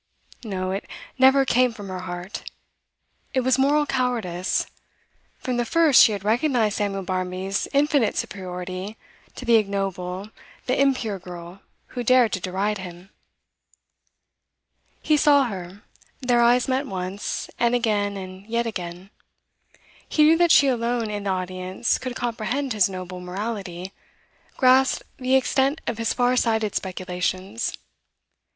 No, 0.43 0.71
it 0.71 0.87
never 1.19 1.45
came 1.45 1.73
from 1.73 1.89
her 1.89 1.99
heart; 1.99 2.49
it 3.35 3.41
was 3.41 3.59
moral 3.59 3.85
cowardice; 3.85 4.65
from 5.37 5.57
the 5.57 5.63
first 5.63 6.01
she 6.01 6.11
had 6.11 6.23
recognised 6.23 6.77
Samuel 6.77 7.03
Barmby's 7.03 7.67
infinite 7.71 8.17
superiority 8.17 8.97
to 9.35 9.45
the 9.45 9.57
ignoble, 9.57 10.31
the 10.65 10.81
impure 10.81 11.19
girl 11.19 11.61
who 11.89 12.01
dared 12.01 12.31
to 12.33 12.39
deride 12.39 12.79
him. 12.79 13.11
He 15.03 15.17
saw 15.17 15.43
her; 15.43 15.83
their 16.19 16.41
eyes 16.41 16.67
met 16.67 16.87
once, 16.87 17.51
and 17.59 17.75
again, 17.75 18.17
and 18.17 18.47
yet 18.47 18.65
again. 18.65 19.11
He 20.09 20.23
knew 20.23 20.37
that 20.39 20.49
she 20.51 20.67
alone 20.67 21.11
in 21.11 21.25
the 21.25 21.29
audience 21.29 21.99
could 21.99 22.15
comprehend 22.15 22.73
his 22.73 22.89
noble 22.89 23.19
morality, 23.19 23.93
grasp 24.57 25.03
the 25.17 25.35
extent 25.35 25.79
of 25.85 25.99
his 25.99 26.11
far 26.11 26.35
sighted 26.35 26.73
speculations. 26.73 27.77